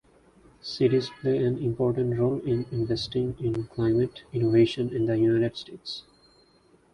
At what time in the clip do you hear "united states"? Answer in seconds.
5.15-6.01